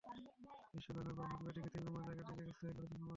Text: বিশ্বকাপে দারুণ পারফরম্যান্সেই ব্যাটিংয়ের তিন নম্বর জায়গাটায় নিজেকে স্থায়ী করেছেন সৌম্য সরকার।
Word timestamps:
বিশ্বকাপে 0.73 1.03
দারুণ 1.03 1.15
পারফরম্যান্সেই 1.17 1.63
ব্যাটিংয়ের 1.63 1.73
তিন 1.75 1.83
নম্বর 1.87 2.05
জায়গাটায় 2.07 2.37
নিজেকে 2.39 2.55
স্থায়ী 2.57 2.73
করেছেন 2.77 2.87
সৌম্য 2.91 2.97
সরকার। 3.03 3.09